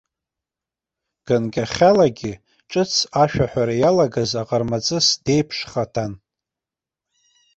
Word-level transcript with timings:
Ганкахьалагьы, 1.27 2.33
ҿыц 2.71 2.93
ашәаҳәара 3.23 3.75
иалагаз 3.77 4.31
аҟармаҵыс 4.41 5.07
деиԥшхаҭан. 5.25 6.13